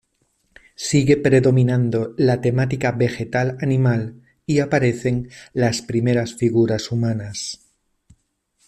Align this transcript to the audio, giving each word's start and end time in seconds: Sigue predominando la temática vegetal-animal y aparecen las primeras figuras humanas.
Sigue 0.87 1.15
predominando 1.15 2.15
la 2.17 2.41
temática 2.41 2.91
vegetal-animal 2.91 4.19
y 4.47 4.57
aparecen 4.57 5.29
las 5.53 5.83
primeras 5.83 6.33
figuras 6.33 6.91
humanas. 6.91 7.67